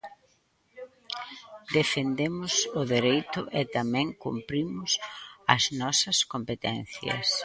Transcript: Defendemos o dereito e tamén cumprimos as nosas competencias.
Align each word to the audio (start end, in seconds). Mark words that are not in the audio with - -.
Defendemos 1.77 2.53
o 2.79 2.81
dereito 2.93 3.41
e 3.59 3.61
tamén 3.75 4.07
cumprimos 4.23 4.91
as 5.55 5.63
nosas 5.79 6.17
competencias. 6.33 7.25